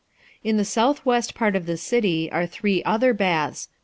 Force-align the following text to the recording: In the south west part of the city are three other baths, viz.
In 0.43 0.57
the 0.57 0.65
south 0.65 1.05
west 1.05 1.35
part 1.35 1.55
of 1.55 1.67
the 1.67 1.77
city 1.77 2.27
are 2.31 2.47
three 2.47 2.83
other 2.83 3.13
baths, 3.13 3.67
viz. 3.67 3.75